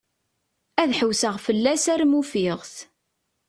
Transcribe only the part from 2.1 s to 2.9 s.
ufiɣ-t.